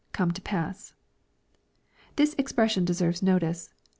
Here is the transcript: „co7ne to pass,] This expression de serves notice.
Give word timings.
„co7ne 0.15 0.33
to 0.33 0.41
pass,] 0.41 0.93
This 2.15 2.33
expression 2.39 2.85
de 2.85 2.93
serves 2.95 3.21
notice. 3.21 3.69